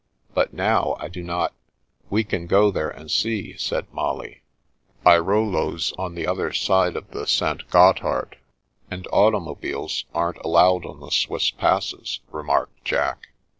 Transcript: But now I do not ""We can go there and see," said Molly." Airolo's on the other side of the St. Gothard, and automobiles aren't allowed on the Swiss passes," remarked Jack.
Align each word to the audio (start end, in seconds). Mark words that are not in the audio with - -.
But 0.33 0.51
now 0.51 0.95
I 0.99 1.09
do 1.09 1.21
not 1.21 1.53
""We 2.09 2.23
can 2.23 2.47
go 2.47 2.71
there 2.71 2.89
and 2.89 3.11
see," 3.11 3.55
said 3.57 3.85
Molly." 3.93 4.41
Airolo's 5.05 5.93
on 5.95 6.15
the 6.15 6.25
other 6.25 6.51
side 6.53 6.95
of 6.95 7.11
the 7.11 7.27
St. 7.27 7.69
Gothard, 7.69 8.39
and 8.89 9.05
automobiles 9.13 10.05
aren't 10.11 10.43
allowed 10.43 10.87
on 10.87 11.01
the 11.01 11.11
Swiss 11.11 11.51
passes," 11.51 12.19
remarked 12.31 12.83
Jack. 12.83 13.27